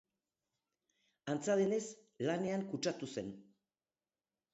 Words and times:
Antza 1.33 1.57
denez, 1.59 1.81
lanean 2.29 2.63
kutsatu 2.71 3.11
zen. 3.17 3.29